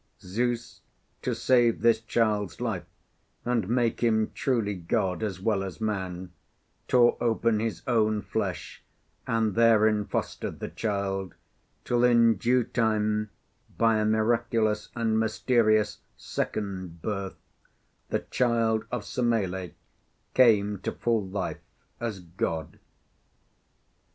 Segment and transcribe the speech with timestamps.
[0.21, 0.81] Zeus,
[1.21, 2.85] to save this child's life
[3.45, 6.31] and make him truly God as well as Man,
[6.87, 8.83] tore open his own flesh
[9.27, 11.35] and therein fostered the child
[11.85, 13.29] till in due time,
[13.77, 17.37] by a miraculous and mysterious Second Birth,
[18.09, 19.73] the child of Semelê
[20.33, 21.61] came to full life
[21.99, 22.79] as God.